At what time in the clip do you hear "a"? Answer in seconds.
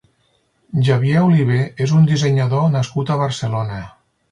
3.13-3.21